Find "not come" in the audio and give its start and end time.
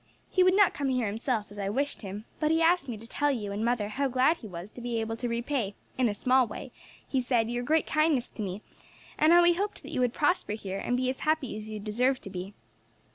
0.55-0.89